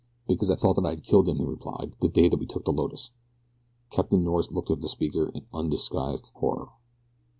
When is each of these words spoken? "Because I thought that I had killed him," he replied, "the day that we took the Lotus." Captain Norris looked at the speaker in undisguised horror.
"Because 0.27 0.49
I 0.49 0.55
thought 0.55 0.77
that 0.77 0.85
I 0.87 0.95
had 0.95 1.03
killed 1.03 1.29
him," 1.29 1.37
he 1.37 1.43
replied, 1.45 1.93
"the 2.01 2.09
day 2.09 2.27
that 2.27 2.39
we 2.39 2.47
took 2.47 2.65
the 2.65 2.73
Lotus." 2.73 3.11
Captain 3.91 4.23
Norris 4.23 4.51
looked 4.51 4.71
at 4.71 4.81
the 4.81 4.89
speaker 4.89 5.27
in 5.35 5.45
undisguised 5.53 6.31
horror. 6.37 6.69